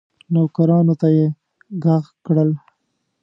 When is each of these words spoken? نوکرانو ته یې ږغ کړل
نوکرانو 0.33 0.93
ته 1.01 1.07
یې 1.15 1.25
ږغ 1.83 2.03
کړل 2.25 2.49